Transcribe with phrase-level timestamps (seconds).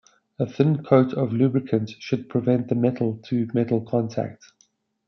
[0.39, 4.43] A thin coat of lubricant should prevent the metal to metal contact.